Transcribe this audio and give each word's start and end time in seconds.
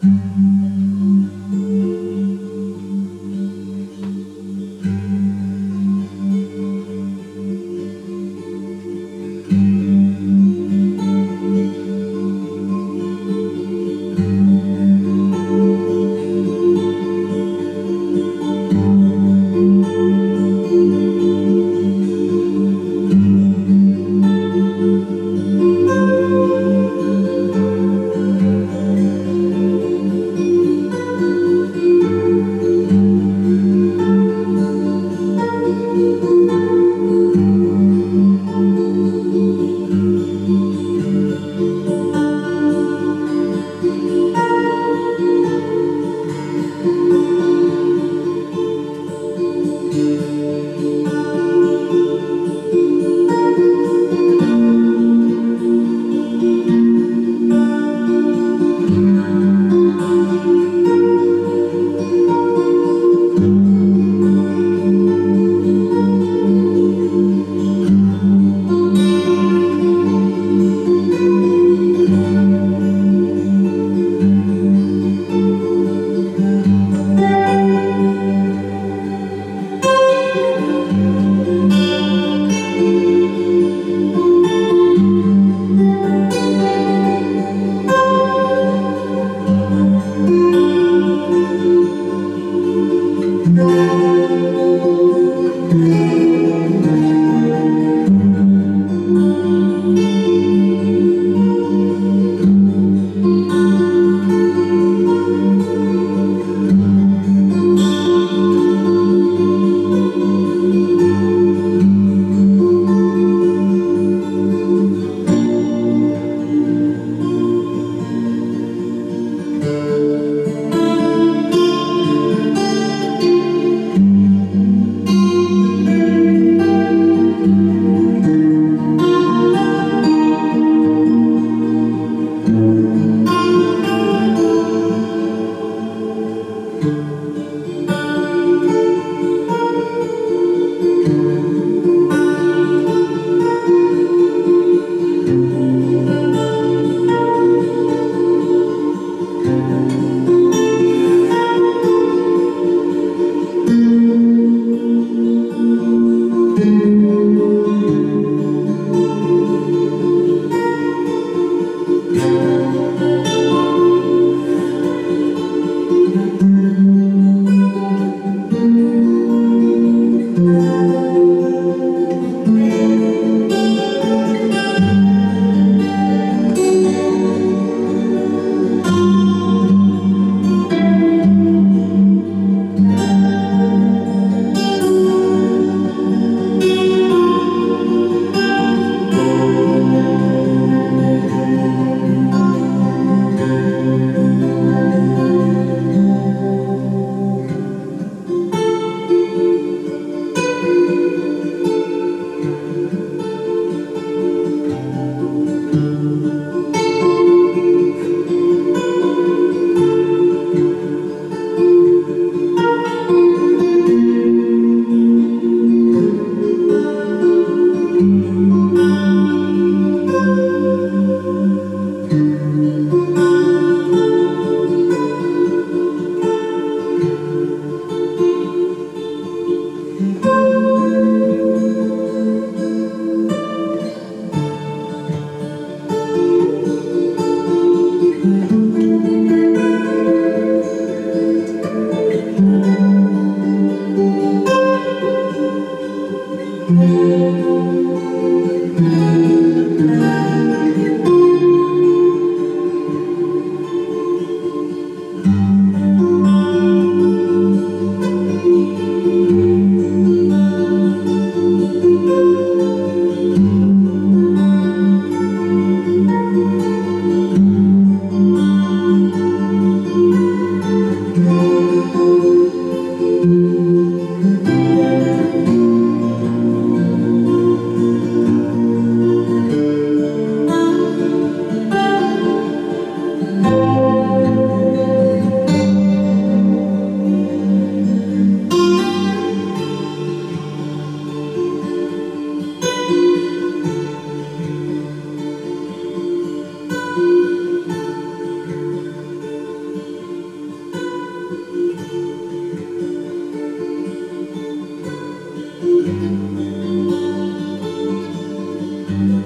Thank 0.00 0.61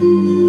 Música 0.00 0.47